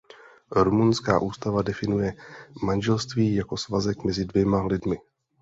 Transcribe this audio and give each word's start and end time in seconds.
Rumunská 0.51 1.19
ústava 1.19 1.61
definuje 1.61 2.13
manželství 2.63 3.35
jako 3.35 3.57
svazek 3.57 4.03
mezi 4.03 4.25
dvěma 4.25 4.65
lidmi. 4.65 4.97